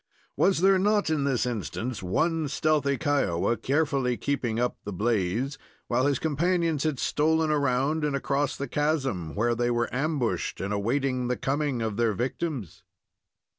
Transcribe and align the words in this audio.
Was 0.35 0.61
there 0.61 0.79
not, 0.79 1.11
in 1.11 1.25
this 1.25 1.45
instance, 1.45 2.01
one 2.01 2.47
stealthy 2.47 2.97
Kiowa 2.97 3.55
carefully 3.55 4.17
keeping 4.17 4.59
up 4.59 4.75
the 4.83 4.91
blaze, 4.91 5.59
while 5.89 6.07
his 6.07 6.17
companions 6.17 6.85
had 6.85 6.97
stolen 6.97 7.51
around 7.51 8.03
and 8.03 8.15
across 8.15 8.55
the 8.57 8.67
chasm, 8.67 9.35
where 9.35 9.53
they 9.53 9.69
were 9.69 9.93
ambushed 9.93 10.59
and 10.59 10.73
awaiting 10.73 11.27
the 11.27 11.37
coming 11.37 11.83
of 11.83 11.97
their 11.97 12.13
victims? 12.13 12.81